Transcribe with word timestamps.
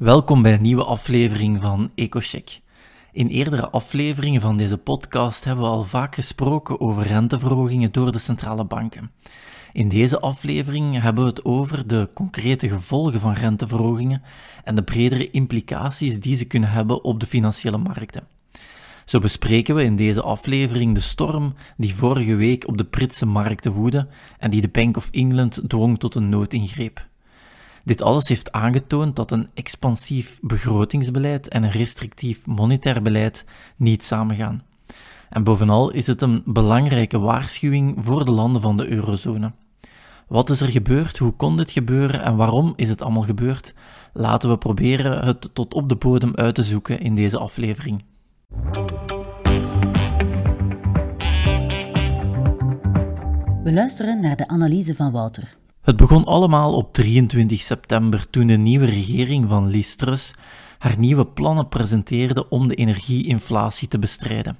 Welkom 0.00 0.42
bij 0.42 0.54
een 0.54 0.62
nieuwe 0.62 0.84
aflevering 0.84 1.60
van 1.60 1.90
EcoCheck. 1.94 2.60
In 3.12 3.26
eerdere 3.26 3.70
afleveringen 3.70 4.40
van 4.40 4.56
deze 4.56 4.78
podcast 4.78 5.44
hebben 5.44 5.64
we 5.64 5.70
al 5.70 5.82
vaak 5.82 6.14
gesproken 6.14 6.80
over 6.80 7.06
renteverhogingen 7.06 7.92
door 7.92 8.12
de 8.12 8.18
centrale 8.18 8.64
banken. 8.64 9.10
In 9.72 9.88
deze 9.88 10.20
aflevering 10.20 11.00
hebben 11.00 11.24
we 11.24 11.30
het 11.30 11.44
over 11.44 11.86
de 11.86 12.08
concrete 12.14 12.68
gevolgen 12.68 13.20
van 13.20 13.32
renteverhogingen 13.32 14.22
en 14.64 14.74
de 14.74 14.82
bredere 14.82 15.30
implicaties 15.30 16.20
die 16.20 16.36
ze 16.36 16.44
kunnen 16.44 16.70
hebben 16.70 17.04
op 17.04 17.20
de 17.20 17.26
financiële 17.26 17.78
markten. 17.78 18.26
Zo 19.04 19.18
bespreken 19.18 19.74
we 19.74 19.84
in 19.84 19.96
deze 19.96 20.22
aflevering 20.22 20.94
de 20.94 21.00
storm 21.00 21.54
die 21.76 21.94
vorige 21.94 22.34
week 22.34 22.68
op 22.68 22.78
de 22.78 22.84
Britse 22.84 23.26
markten 23.26 23.72
woedde 23.72 24.08
en 24.38 24.50
die 24.50 24.60
de 24.60 24.68
Bank 24.68 24.96
of 24.96 25.08
England 25.10 25.60
dwong 25.68 25.98
tot 25.98 26.14
een 26.14 26.28
noodingreep. 26.28 27.08
Dit 27.84 28.02
alles 28.02 28.28
heeft 28.28 28.52
aangetoond 28.52 29.16
dat 29.16 29.30
een 29.30 29.48
expansief 29.54 30.38
begrotingsbeleid 30.42 31.48
en 31.48 31.62
een 31.62 31.70
restrictief 31.70 32.46
monetair 32.46 33.02
beleid 33.02 33.44
niet 33.76 34.04
samengaan. 34.04 34.62
En 35.30 35.44
bovenal 35.44 35.90
is 35.90 36.06
het 36.06 36.22
een 36.22 36.42
belangrijke 36.44 37.18
waarschuwing 37.18 37.96
voor 37.98 38.24
de 38.24 38.30
landen 38.30 38.62
van 38.62 38.76
de 38.76 38.88
eurozone. 38.88 39.52
Wat 40.28 40.50
is 40.50 40.60
er 40.60 40.70
gebeurd? 40.70 41.18
Hoe 41.18 41.32
kon 41.32 41.56
dit 41.56 41.70
gebeuren 41.70 42.22
en 42.22 42.36
waarom 42.36 42.72
is 42.76 42.88
het 42.88 43.02
allemaal 43.02 43.22
gebeurd? 43.22 43.74
Laten 44.12 44.50
we 44.50 44.58
proberen 44.58 45.24
het 45.24 45.54
tot 45.54 45.74
op 45.74 45.88
de 45.88 45.96
bodem 45.96 46.34
uit 46.34 46.54
te 46.54 46.64
zoeken 46.64 47.00
in 47.00 47.14
deze 47.14 47.38
aflevering. 47.38 48.04
We 53.62 53.72
luisteren 53.72 54.20
naar 54.20 54.36
de 54.36 54.48
analyse 54.48 54.94
van 54.94 55.12
Wouter. 55.12 55.56
Het 55.80 55.96
begon 55.96 56.24
allemaal 56.24 56.74
op 56.74 56.92
23 56.92 57.60
september 57.60 58.30
toen 58.30 58.46
de 58.46 58.56
nieuwe 58.56 58.84
regering 58.84 59.48
van 59.48 59.68
Liz 59.68 59.96
haar 60.78 60.98
nieuwe 60.98 61.26
plannen 61.26 61.68
presenteerde 61.68 62.48
om 62.48 62.68
de 62.68 62.74
energieinflatie 62.74 63.88
te 63.88 63.98
bestrijden. 63.98 64.58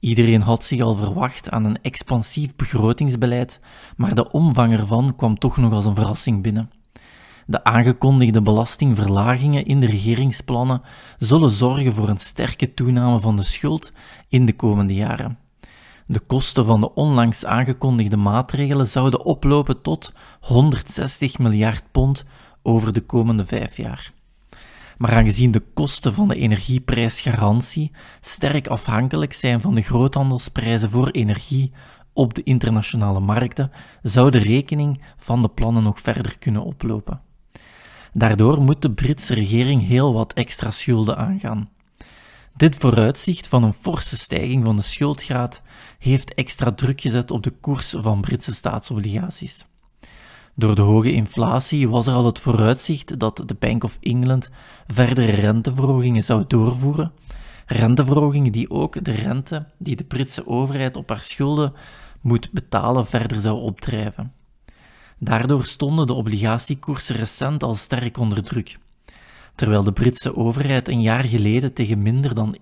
Iedereen 0.00 0.42
had 0.42 0.64
zich 0.64 0.80
al 0.80 0.96
verwacht 0.96 1.50
aan 1.50 1.64
een 1.64 1.82
expansief 1.82 2.56
begrotingsbeleid, 2.56 3.60
maar 3.96 4.14
de 4.14 4.30
omvang 4.30 4.72
ervan 4.72 5.16
kwam 5.16 5.38
toch 5.38 5.56
nog 5.56 5.72
als 5.72 5.84
een 5.84 5.94
verrassing 5.94 6.42
binnen. 6.42 6.70
De 7.46 7.64
aangekondigde 7.64 8.42
belastingverlagingen 8.42 9.64
in 9.64 9.80
de 9.80 9.86
regeringsplannen 9.86 10.80
zullen 11.18 11.50
zorgen 11.50 11.94
voor 11.94 12.08
een 12.08 12.18
sterke 12.18 12.74
toename 12.74 13.20
van 13.20 13.36
de 13.36 13.44
schuld 13.44 13.92
in 14.28 14.46
de 14.46 14.52
komende 14.52 14.94
jaren. 14.94 15.38
De 16.06 16.20
kosten 16.20 16.64
van 16.64 16.80
de 16.80 16.94
onlangs 16.94 17.44
aangekondigde 17.44 18.16
maatregelen 18.16 18.86
zouden 18.86 19.24
oplopen 19.24 19.82
tot 19.82 20.12
160 20.40 21.38
miljard 21.38 21.84
pond 21.90 22.24
over 22.62 22.92
de 22.92 23.00
komende 23.00 23.46
vijf 23.46 23.76
jaar. 23.76 24.12
Maar 24.98 25.12
aangezien 25.12 25.50
de 25.50 25.62
kosten 25.74 26.14
van 26.14 26.28
de 26.28 26.36
energieprijsgarantie 26.36 27.90
sterk 28.20 28.66
afhankelijk 28.66 29.32
zijn 29.32 29.60
van 29.60 29.74
de 29.74 29.82
groothandelsprijzen 29.82 30.90
voor 30.90 31.08
energie 31.08 31.72
op 32.12 32.34
de 32.34 32.42
internationale 32.42 33.20
markten, 33.20 33.70
zou 34.02 34.30
de 34.30 34.38
rekening 34.38 35.02
van 35.16 35.42
de 35.42 35.48
plannen 35.48 35.82
nog 35.82 36.00
verder 36.00 36.38
kunnen 36.38 36.62
oplopen. 36.62 37.20
Daardoor 38.12 38.62
moet 38.62 38.82
de 38.82 38.90
Britse 38.90 39.34
regering 39.34 39.86
heel 39.86 40.12
wat 40.12 40.32
extra 40.32 40.70
schulden 40.70 41.16
aangaan. 41.16 41.68
Dit 42.56 42.76
vooruitzicht 42.76 43.46
van 43.46 43.62
een 43.62 43.72
forse 43.72 44.16
stijging 44.16 44.64
van 44.64 44.76
de 44.76 44.82
schuldgraad 44.82 45.62
heeft 45.98 46.34
extra 46.34 46.72
druk 46.72 47.00
gezet 47.00 47.30
op 47.30 47.42
de 47.42 47.50
koers 47.50 47.94
van 47.98 48.20
Britse 48.20 48.54
staatsobligaties. 48.54 49.66
Door 50.54 50.74
de 50.74 50.82
hoge 50.82 51.12
inflatie 51.12 51.88
was 51.88 52.06
er 52.06 52.14
al 52.14 52.24
het 52.24 52.38
vooruitzicht 52.38 53.18
dat 53.18 53.42
de 53.46 53.54
Bank 53.54 53.84
of 53.84 53.98
England 54.00 54.50
verdere 54.86 55.32
renteverhogingen 55.32 56.22
zou 56.22 56.44
doorvoeren, 56.46 57.12
renteverhogingen 57.66 58.52
die 58.52 58.70
ook 58.70 59.04
de 59.04 59.12
rente 59.12 59.66
die 59.78 59.96
de 59.96 60.04
Britse 60.04 60.46
overheid 60.46 60.96
op 60.96 61.08
haar 61.08 61.22
schulden 61.22 61.72
moet 62.20 62.52
betalen 62.52 63.06
verder 63.06 63.40
zou 63.40 63.60
opdrijven. 63.60 64.32
Daardoor 65.18 65.64
stonden 65.64 66.06
de 66.06 66.12
obligatiekoersen 66.12 67.16
recent 67.16 67.62
al 67.62 67.74
sterk 67.74 68.18
onder 68.18 68.42
druk. 68.42 68.78
Terwijl 69.56 69.82
de 69.82 69.92
Britse 69.92 70.36
overheid 70.36 70.88
een 70.88 71.00
jaar 71.00 71.24
geleden 71.24 71.72
tegen 71.72 72.02
minder 72.02 72.34
dan 72.34 72.56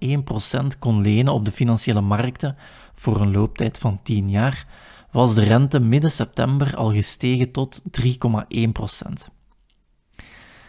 1% 0.74 0.78
kon 0.78 1.00
lenen 1.00 1.32
op 1.32 1.44
de 1.44 1.52
financiële 1.52 2.00
markten 2.00 2.56
voor 2.94 3.20
een 3.20 3.32
looptijd 3.32 3.78
van 3.78 4.02
10 4.02 4.30
jaar, 4.30 4.66
was 5.10 5.34
de 5.34 5.42
rente 5.42 5.80
midden 5.80 6.10
september 6.10 6.76
al 6.76 6.92
gestegen 6.92 7.50
tot 7.50 7.82
3,1%. 8.00 9.32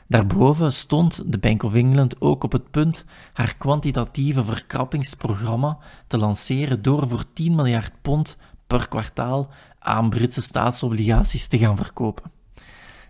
Daarboven 0.07 0.73
stond 0.73 1.31
de 1.31 1.37
Bank 1.37 1.63
of 1.63 1.73
England 1.73 2.21
ook 2.21 2.43
op 2.43 2.51
het 2.51 2.71
punt 2.71 3.05
haar 3.33 3.55
kwantitatieve 3.57 4.43
verkrappingsprogramma 4.43 5.77
te 6.07 6.17
lanceren 6.17 6.81
door 6.81 7.07
voor 7.07 7.23
10 7.33 7.55
miljard 7.55 7.93
pond 8.01 8.37
per 8.67 8.87
kwartaal 8.87 9.49
aan 9.79 10.09
Britse 10.09 10.41
staatsobligaties 10.41 11.47
te 11.47 11.57
gaan 11.57 11.77
verkopen. 11.77 12.34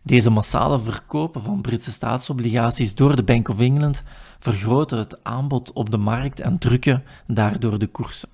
Deze 0.06 0.30
massale 0.30 0.80
verkopen 0.80 1.42
van 1.42 1.62
Britse 1.62 1.92
staatsobligaties 1.92 2.96
door 2.96 3.16
de 3.16 3.24
Bank 3.24 3.50
of 3.50 3.60
England 3.60 4.04
vergroten 4.40 4.98
het 4.98 5.24
aanbod 5.24 5.74
op 5.74 5.90
de 5.90 5.98
markt 5.98 6.40
en 6.40 6.58
drukken 6.58 7.04
daardoor 7.28 7.80
de 7.80 7.88
koersen. 7.88 8.30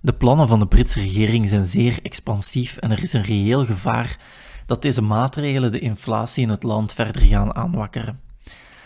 De 0.00 0.12
plannen 0.12 0.48
van 0.48 0.58
de 0.58 0.66
Britse 0.66 1.00
regering 1.00 1.48
zijn 1.48 1.66
zeer 1.66 1.98
expansief 2.02 2.76
en 2.76 2.90
er 2.90 3.02
is 3.02 3.12
een 3.12 3.22
reëel 3.22 3.64
gevaar 3.66 4.18
dat 4.66 4.82
deze 4.82 5.02
maatregelen 5.02 5.72
de 5.72 5.78
inflatie 5.78 6.42
in 6.42 6.50
het 6.50 6.62
land 6.62 6.92
verder 6.92 7.22
gaan 7.22 7.54
aanwakkeren. 7.54 8.20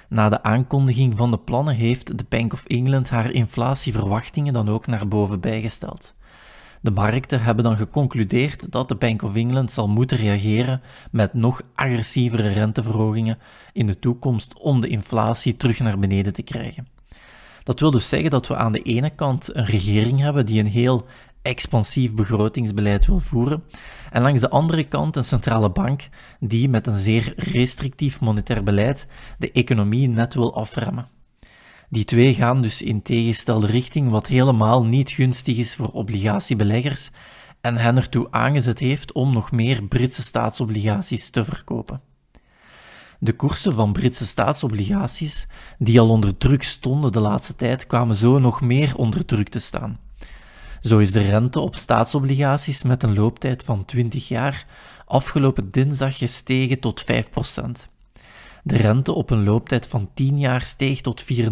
Na 0.09 0.29
de 0.29 0.43
aankondiging 0.43 1.17
van 1.17 1.31
de 1.31 1.39
plannen 1.39 1.75
heeft 1.75 2.19
de 2.19 2.25
Bank 2.29 2.53
of 2.53 2.65
England 2.67 3.11
haar 3.11 3.31
inflatieverwachtingen 3.31 4.53
dan 4.53 4.69
ook 4.69 4.87
naar 4.87 5.09
boven 5.09 5.41
bijgesteld. 5.41 6.15
De 6.83 6.91
markten 6.91 7.43
hebben 7.43 7.65
dan 7.65 7.77
geconcludeerd 7.77 8.73
dat 8.73 8.89
de 8.89 8.95
Bank 8.95 9.23
of 9.23 9.35
England 9.35 9.73
zal 9.73 9.89
moeten 9.89 10.17
reageren 10.17 10.81
met 11.11 11.35
nog 11.35 11.63
agressievere 11.75 12.49
renteverhogingen 12.49 13.39
in 13.73 13.87
de 13.87 13.99
toekomst 13.99 14.59
om 14.59 14.81
de 14.81 14.89
inflatie 14.89 15.57
terug 15.57 15.79
naar 15.79 15.99
beneden 15.99 16.33
te 16.33 16.43
krijgen. 16.43 16.89
Dat 17.63 17.81
wil 17.81 17.91
dus 17.91 18.09
zeggen 18.09 18.31
dat 18.31 18.47
we 18.47 18.57
aan 18.57 18.73
de 18.73 18.83
ene 18.83 19.11
kant 19.11 19.57
een 19.57 19.65
regering 19.65 20.21
hebben 20.21 20.47
die 20.47 20.61
een 20.61 20.67
heel 20.67 21.07
expansief 21.43 22.15
begrotingsbeleid 22.15 23.07
wil 23.07 23.19
voeren, 23.19 23.63
en 24.11 24.23
langs 24.23 24.41
de 24.41 24.51
andere 24.51 24.85
kant 24.85 25.17
een 25.17 25.25
centrale 25.25 25.71
bank 25.71 26.09
die 26.41 26.69
met 26.69 26.87
een 26.87 26.99
zeer 26.99 27.33
restrictief 27.37 28.21
monetair 28.21 28.63
beleid 28.63 29.07
de 29.39 29.53
economie 29.53 30.09
net 30.09 30.35
wil 30.35 30.55
afremmen. 30.55 31.09
Die 31.93 32.05
twee 32.05 32.35
gaan 32.35 32.63
dus 32.63 32.83
in 32.83 33.03
tegenstelde 33.03 33.67
richting, 33.67 34.11
wat 34.11 34.27
helemaal 34.27 34.85
niet 34.85 35.11
gunstig 35.11 35.57
is 35.57 35.75
voor 35.75 35.89
obligatiebeleggers 35.89 37.11
en 37.61 37.77
hen 37.77 37.97
ertoe 37.97 38.27
aangezet 38.31 38.79
heeft 38.79 39.13
om 39.13 39.33
nog 39.33 39.51
meer 39.51 39.83
Britse 39.83 40.23
staatsobligaties 40.23 41.31
te 41.31 41.45
verkopen. 41.45 42.01
De 43.19 43.33
koersen 43.33 43.75
van 43.75 43.93
Britse 43.93 44.27
staatsobligaties, 44.27 45.47
die 45.79 46.01
al 46.01 46.09
onder 46.09 46.37
druk 46.37 46.63
stonden 46.63 47.13
de 47.13 47.21
laatste 47.21 47.57
tijd, 47.57 47.87
kwamen 47.87 48.17
zo 48.17 48.39
nog 48.39 48.61
meer 48.61 48.97
onder 48.97 49.25
druk 49.25 49.49
te 49.49 49.61
staan. 49.61 50.01
Zo 50.81 50.99
is 50.99 51.13
de 51.13 51.23
rente 51.23 51.61
op 51.61 51.75
staatsobligaties 51.75 52.83
met 52.83 53.03
een 53.03 53.15
looptijd 53.15 53.65
van 53.65 53.85
20 53.85 54.29
jaar 54.29 54.67
afgelopen 55.07 55.71
dinsdag 55.71 56.19
gestegen 56.19 56.81
tot 56.81 57.05
5%. 57.05 57.92
De 58.63 58.77
rente 58.77 59.13
op 59.13 59.31
een 59.31 59.45
looptijd 59.45 59.89
van 59.89 60.11
10 60.15 60.39
jaar 60.39 60.61
steeg 60.61 61.01
tot 61.01 61.25
4,5%. 61.25 61.47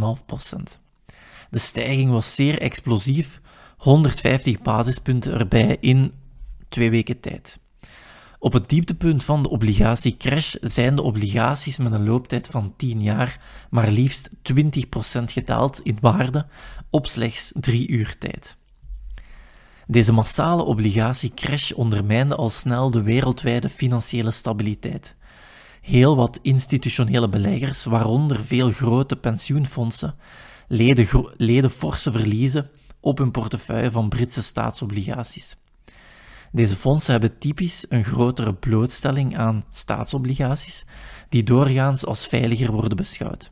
De 1.50 1.58
stijging 1.58 2.10
was 2.10 2.34
zeer 2.34 2.60
explosief, 2.60 3.40
150 3.76 4.60
basispunten 4.60 5.38
erbij 5.38 5.76
in 5.80 6.12
twee 6.68 6.90
weken 6.90 7.20
tijd. 7.20 7.58
Op 8.38 8.52
het 8.52 8.68
dieptepunt 8.68 9.24
van 9.24 9.42
de 9.42 9.48
obligatiecrash 9.48 10.54
zijn 10.60 10.96
de 10.96 11.02
obligaties 11.02 11.78
met 11.78 11.92
een 11.92 12.04
looptijd 12.04 12.46
van 12.46 12.74
10 12.76 13.02
jaar 13.02 13.40
maar 13.70 13.90
liefst 13.90 14.30
20% 14.30 14.32
gedaald 15.24 15.80
in 15.80 15.98
waarde 16.00 16.46
op 16.90 17.06
slechts 17.06 17.52
3 17.54 17.88
uur 17.88 18.18
tijd. 18.18 18.56
Deze 19.86 20.12
massale 20.12 20.62
obligatiecrash 20.62 21.72
ondermijnde 21.72 22.36
al 22.36 22.50
snel 22.50 22.90
de 22.90 23.02
wereldwijde 23.02 23.68
financiële 23.68 24.30
stabiliteit. 24.30 25.16
Heel 25.80 26.16
wat 26.16 26.38
institutionele 26.42 27.28
beleggers, 27.28 27.84
waaronder 27.84 28.44
veel 28.44 28.70
grote 28.70 29.16
pensioenfondsen, 29.16 30.14
leden, 30.68 31.32
leden 31.36 31.70
forse 31.70 32.12
verliezen 32.12 32.70
op 33.00 33.18
hun 33.18 33.30
portefeuille 33.30 33.90
van 33.90 34.08
Britse 34.08 34.42
staatsobligaties. 34.42 35.56
Deze 36.52 36.76
fondsen 36.76 37.12
hebben 37.12 37.38
typisch 37.38 37.86
een 37.88 38.04
grotere 38.04 38.54
blootstelling 38.54 39.38
aan 39.38 39.62
staatsobligaties, 39.70 40.84
die 41.28 41.42
doorgaans 41.42 42.06
als 42.06 42.26
veiliger 42.26 42.72
worden 42.72 42.96
beschouwd. 42.96 43.50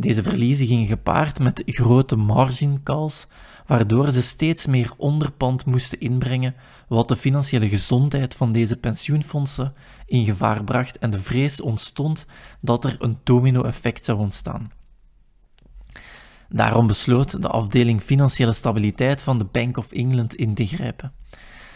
Deze 0.00 0.22
verliezen 0.22 0.66
gingen 0.66 0.86
gepaard 0.86 1.38
met 1.38 1.62
grote 1.66 2.16
margin 2.16 2.82
calls, 2.82 3.26
waardoor 3.66 4.10
ze 4.10 4.22
steeds 4.22 4.66
meer 4.66 4.92
onderpand 4.96 5.64
moesten 5.64 6.00
inbrengen, 6.00 6.54
wat 6.88 7.08
de 7.08 7.16
financiële 7.16 7.68
gezondheid 7.68 8.34
van 8.34 8.52
deze 8.52 8.76
pensioenfondsen 8.76 9.74
in 10.06 10.24
gevaar 10.24 10.64
bracht 10.64 10.98
en 10.98 11.10
de 11.10 11.20
vrees 11.20 11.60
ontstond 11.60 12.26
dat 12.60 12.84
er 12.84 12.96
een 12.98 13.18
domino-effect 13.24 14.04
zou 14.04 14.18
ontstaan. 14.18 14.70
Daarom 16.48 16.86
besloot 16.86 17.42
de 17.42 17.48
afdeling 17.48 18.02
Financiële 18.02 18.52
Stabiliteit 18.52 19.22
van 19.22 19.38
de 19.38 19.44
Bank 19.44 19.76
of 19.76 19.92
England 19.92 20.34
in 20.34 20.54
te 20.54 20.66
grijpen. 20.66 21.12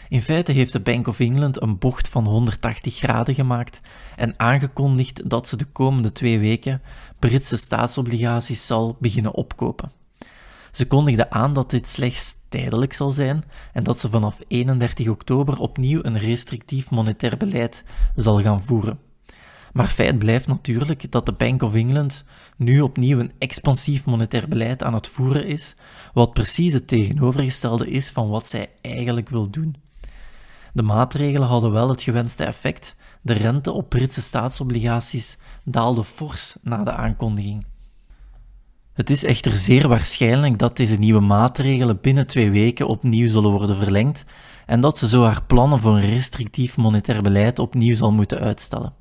In 0.09 0.21
feite 0.21 0.51
heeft 0.51 0.73
de 0.73 0.79
Bank 0.79 1.07
of 1.07 1.19
England 1.19 1.61
een 1.61 1.77
bocht 1.77 2.09
van 2.09 2.25
180 2.25 2.95
graden 2.95 3.35
gemaakt 3.35 3.81
en 4.15 4.33
aangekondigd 4.37 5.29
dat 5.29 5.47
ze 5.47 5.57
de 5.57 5.65
komende 5.65 6.11
twee 6.11 6.39
weken 6.39 6.81
Britse 7.19 7.57
staatsobligaties 7.57 8.67
zal 8.67 8.97
beginnen 8.99 9.33
opkopen. 9.33 9.91
Ze 10.71 10.87
kondigde 10.87 11.29
aan 11.29 11.53
dat 11.53 11.69
dit 11.69 11.87
slechts 11.87 12.35
tijdelijk 12.49 12.93
zal 12.93 13.11
zijn 13.11 13.43
en 13.73 13.83
dat 13.83 13.99
ze 13.99 14.09
vanaf 14.09 14.37
31 14.47 15.07
oktober 15.07 15.59
opnieuw 15.59 15.99
een 16.03 16.19
restrictief 16.19 16.89
monetair 16.89 17.37
beleid 17.37 17.83
zal 18.15 18.41
gaan 18.41 18.63
voeren. 18.63 18.99
Maar 19.73 19.87
feit 19.87 20.19
blijft 20.19 20.47
natuurlijk 20.47 21.11
dat 21.11 21.25
de 21.25 21.33
Bank 21.33 21.61
of 21.61 21.73
England 21.75 22.25
nu 22.57 22.81
opnieuw 22.81 23.19
een 23.19 23.31
expansief 23.37 24.05
monetair 24.05 24.47
beleid 24.47 24.83
aan 24.83 24.93
het 24.93 25.07
voeren 25.07 25.47
is, 25.47 25.75
wat 26.13 26.33
precies 26.33 26.73
het 26.73 26.87
tegenovergestelde 26.87 27.89
is 27.89 28.11
van 28.11 28.29
wat 28.29 28.49
zij 28.49 28.67
eigenlijk 28.81 29.29
wil 29.29 29.49
doen. 29.49 29.84
De 30.75 30.83
maatregelen 30.83 31.47
hadden 31.47 31.71
wel 31.71 31.89
het 31.89 32.01
gewenste 32.01 32.43
effect. 32.43 32.95
De 33.21 33.33
rente 33.33 33.71
op 33.71 33.89
Britse 33.89 34.21
staatsobligaties 34.21 35.37
daalde 35.63 36.03
fors 36.03 36.55
na 36.61 36.83
de 36.83 36.91
aankondiging. 36.91 37.65
Het 38.93 39.09
is 39.09 39.23
echter 39.23 39.51
zeer 39.55 39.87
waarschijnlijk 39.87 40.59
dat 40.59 40.77
deze 40.77 40.95
nieuwe 40.95 41.19
maatregelen 41.19 42.01
binnen 42.01 42.27
twee 42.27 42.51
weken 42.51 42.87
opnieuw 42.87 43.29
zullen 43.29 43.51
worden 43.51 43.77
verlengd 43.77 44.25
en 44.65 44.81
dat 44.81 44.97
ze 44.97 45.07
zo 45.07 45.23
haar 45.23 45.43
plannen 45.43 45.79
voor 45.79 45.95
een 45.95 46.09
restrictief 46.09 46.77
monetair 46.77 47.21
beleid 47.21 47.59
opnieuw 47.59 47.95
zal 47.95 48.11
moeten 48.11 48.39
uitstellen. 48.39 48.93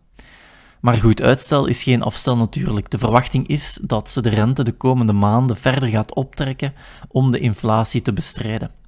Maar 0.81 0.97
goed, 0.97 1.23
uitstel 1.23 1.67
is 1.67 1.82
geen 1.82 2.03
afstel 2.03 2.37
natuurlijk. 2.37 2.91
De 2.91 2.99
verwachting 2.99 3.47
is 3.47 3.79
dat 3.82 4.11
ze 4.11 4.23
de 4.23 4.29
rente 4.29 4.65
de 4.65 4.73
komende 4.73 5.12
maanden 5.12 5.56
verder 5.56 5.88
gaat 5.88 6.15
optrekken 6.15 6.75
om 7.09 7.31
de 7.31 7.38
inflatie 7.38 8.03
te 8.03 8.12
bestrijden. 8.12 8.82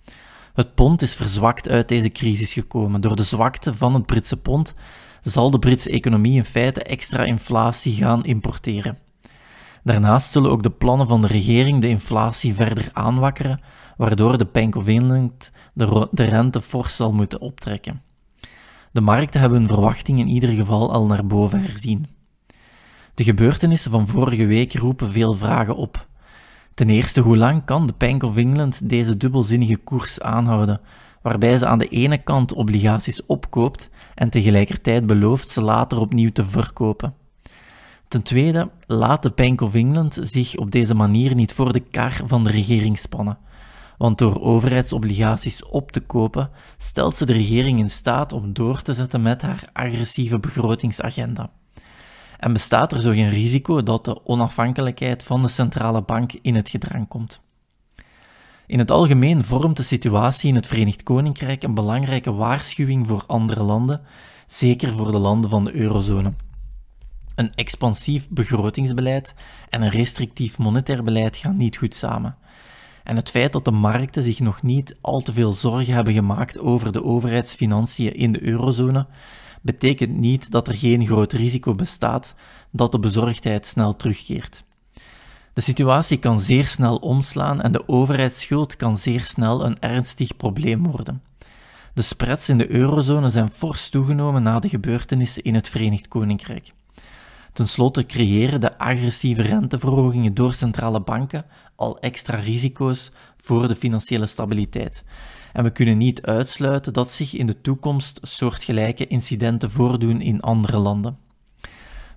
Het 0.56 0.74
pond 0.74 1.02
is 1.02 1.14
verzwakt 1.14 1.68
uit 1.68 1.88
deze 1.88 2.08
crisis 2.08 2.52
gekomen. 2.52 3.00
Door 3.00 3.16
de 3.16 3.22
zwakte 3.22 3.74
van 3.74 3.94
het 3.94 4.06
Britse 4.06 4.36
pond 4.36 4.74
zal 5.22 5.50
de 5.50 5.58
Britse 5.58 5.90
economie 5.90 6.36
in 6.36 6.44
feite 6.44 6.82
extra 6.82 7.24
inflatie 7.24 7.94
gaan 7.94 8.24
importeren. 8.24 8.98
Daarnaast 9.82 10.32
zullen 10.32 10.50
ook 10.50 10.62
de 10.62 10.70
plannen 10.70 11.08
van 11.08 11.20
de 11.20 11.26
regering 11.26 11.80
de 11.80 11.88
inflatie 11.88 12.54
verder 12.54 12.88
aanwakkeren, 12.92 13.60
waardoor 13.96 14.38
de 14.38 14.44
Bank 14.44 14.74
of 14.74 14.86
England 14.86 15.50
de, 15.74 16.08
de 16.10 16.24
rente 16.24 16.62
fors 16.62 16.96
zal 16.96 17.12
moeten 17.12 17.40
optrekken. 17.40 18.02
De 18.92 19.00
markten 19.00 19.40
hebben 19.40 19.58
hun 19.58 19.68
verwachting 19.68 20.18
in 20.18 20.28
ieder 20.28 20.50
geval 20.50 20.92
al 20.92 21.06
naar 21.06 21.26
boven 21.26 21.62
herzien. 21.62 22.06
De 23.14 23.24
gebeurtenissen 23.24 23.90
van 23.90 24.08
vorige 24.08 24.46
week 24.46 24.74
roepen 24.74 25.12
veel 25.12 25.34
vragen 25.34 25.76
op. 25.76 26.06
Ten 26.76 26.90
eerste, 26.90 27.20
hoe 27.20 27.36
lang 27.36 27.64
kan 27.64 27.86
de 27.86 27.94
Bank 27.98 28.22
of 28.22 28.36
England 28.36 28.88
deze 28.88 29.16
dubbelzinnige 29.16 29.76
koers 29.76 30.20
aanhouden, 30.20 30.80
waarbij 31.22 31.58
ze 31.58 31.66
aan 31.66 31.78
de 31.78 31.88
ene 31.88 32.22
kant 32.22 32.52
obligaties 32.52 33.26
opkoopt 33.26 33.90
en 34.14 34.30
tegelijkertijd 34.30 35.06
belooft 35.06 35.50
ze 35.50 35.62
later 35.62 35.98
opnieuw 35.98 36.32
te 36.32 36.44
verkopen? 36.44 37.14
Ten 38.08 38.22
tweede, 38.22 38.70
laat 38.86 39.22
de 39.22 39.30
Bank 39.30 39.60
of 39.60 39.74
England 39.74 40.18
zich 40.22 40.56
op 40.56 40.70
deze 40.70 40.94
manier 40.94 41.34
niet 41.34 41.52
voor 41.52 41.72
de 41.72 41.80
kar 41.80 42.20
van 42.26 42.42
de 42.42 42.50
regering 42.50 42.98
spannen. 42.98 43.38
Want 43.98 44.18
door 44.18 44.40
overheidsobligaties 44.40 45.64
op 45.64 45.92
te 45.92 46.00
kopen, 46.00 46.50
stelt 46.76 47.16
ze 47.16 47.26
de 47.26 47.32
regering 47.32 47.78
in 47.78 47.90
staat 47.90 48.32
om 48.32 48.52
door 48.52 48.82
te 48.82 48.92
zetten 48.92 49.22
met 49.22 49.42
haar 49.42 49.68
agressieve 49.72 50.40
begrotingsagenda. 50.40 51.50
En 52.38 52.52
bestaat 52.52 52.92
er 52.92 53.00
zo 53.00 53.10
geen 53.10 53.30
risico 53.30 53.82
dat 53.82 54.04
de 54.04 54.26
onafhankelijkheid 54.26 55.22
van 55.22 55.42
de 55.42 55.48
centrale 55.48 56.02
bank 56.02 56.32
in 56.42 56.54
het 56.54 56.68
gedrang 56.68 57.08
komt? 57.08 57.40
In 58.66 58.78
het 58.78 58.90
algemeen 58.90 59.44
vormt 59.44 59.76
de 59.76 59.82
situatie 59.82 60.48
in 60.48 60.54
het 60.54 60.66
Verenigd 60.66 61.02
Koninkrijk 61.02 61.62
een 61.62 61.74
belangrijke 61.74 62.32
waarschuwing 62.32 63.08
voor 63.08 63.24
andere 63.26 63.62
landen, 63.62 64.00
zeker 64.46 64.96
voor 64.96 65.10
de 65.10 65.18
landen 65.18 65.50
van 65.50 65.64
de 65.64 65.74
eurozone. 65.74 66.32
Een 67.34 67.54
expansief 67.54 68.28
begrotingsbeleid 68.28 69.34
en 69.68 69.82
een 69.82 69.90
restrictief 69.90 70.58
monetair 70.58 71.02
beleid 71.02 71.36
gaan 71.36 71.56
niet 71.56 71.76
goed 71.76 71.94
samen. 71.94 72.36
En 73.04 73.16
het 73.16 73.30
feit 73.30 73.52
dat 73.52 73.64
de 73.64 73.70
markten 73.70 74.22
zich 74.22 74.40
nog 74.40 74.62
niet 74.62 74.96
al 75.00 75.20
te 75.20 75.32
veel 75.32 75.52
zorgen 75.52 75.94
hebben 75.94 76.12
gemaakt 76.12 76.58
over 76.58 76.92
de 76.92 77.04
overheidsfinanciën 77.04 78.14
in 78.14 78.32
de 78.32 78.42
eurozone, 78.42 79.06
betekent 79.66 80.16
niet 80.16 80.50
dat 80.50 80.68
er 80.68 80.76
geen 80.76 81.06
groot 81.06 81.32
risico 81.32 81.74
bestaat 81.74 82.34
dat 82.70 82.92
de 82.92 82.98
bezorgdheid 82.98 83.66
snel 83.66 83.96
terugkeert. 83.96 84.64
De 85.52 85.60
situatie 85.60 86.18
kan 86.18 86.40
zeer 86.40 86.66
snel 86.66 86.96
omslaan 86.96 87.62
en 87.62 87.72
de 87.72 87.88
overheidsschuld 87.88 88.76
kan 88.76 88.98
zeer 88.98 89.24
snel 89.24 89.64
een 89.64 89.80
ernstig 89.80 90.36
probleem 90.36 90.86
worden. 90.86 91.22
De 91.94 92.02
spreads 92.02 92.48
in 92.48 92.58
de 92.58 92.70
eurozone 92.70 93.28
zijn 93.28 93.50
fors 93.50 93.88
toegenomen 93.88 94.42
na 94.42 94.58
de 94.58 94.68
gebeurtenissen 94.68 95.42
in 95.42 95.54
het 95.54 95.68
Verenigd 95.68 96.08
Koninkrijk. 96.08 96.72
Ten 97.52 97.68
slotte 97.68 98.06
creëren 98.06 98.60
de 98.60 98.78
agressieve 98.78 99.42
renteverhogingen 99.42 100.34
door 100.34 100.54
centrale 100.54 101.00
banken 101.00 101.44
al 101.76 102.00
extra 102.00 102.36
risico's 102.36 103.12
voor 103.46 103.68
de 103.68 103.76
financiële 103.76 104.26
stabiliteit. 104.26 105.04
En 105.52 105.64
we 105.64 105.70
kunnen 105.70 105.98
niet 105.98 106.22
uitsluiten 106.22 106.92
dat 106.92 107.12
zich 107.12 107.34
in 107.34 107.46
de 107.46 107.60
toekomst 107.60 108.18
soortgelijke 108.22 109.06
incidenten 109.06 109.70
voordoen 109.70 110.20
in 110.20 110.40
andere 110.40 110.78
landen. 110.78 111.18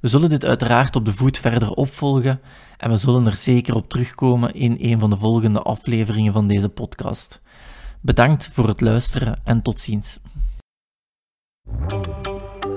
We 0.01 0.07
zullen 0.07 0.29
dit 0.29 0.45
uiteraard 0.45 0.95
op 0.95 1.05
de 1.05 1.13
voet 1.13 1.37
verder 1.37 1.71
opvolgen 1.71 2.41
en 2.77 2.89
we 2.89 2.97
zullen 2.97 3.25
er 3.25 3.35
zeker 3.35 3.75
op 3.75 3.89
terugkomen 3.89 4.53
in 4.53 4.77
een 4.79 4.99
van 4.99 5.09
de 5.09 5.17
volgende 5.17 5.61
afleveringen 5.61 6.33
van 6.33 6.47
deze 6.47 6.69
podcast. 6.69 7.41
Bedankt 8.01 8.49
voor 8.53 8.67
het 8.67 8.81
luisteren 8.81 9.39
en 9.43 9.61
tot 9.61 9.79
ziens. 9.79 10.19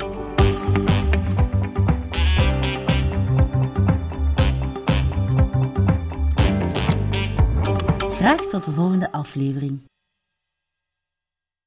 Graag 8.12 8.42
tot 8.42 8.64
de 8.64 8.72
volgende 8.72 9.12
aflevering. 9.12 9.80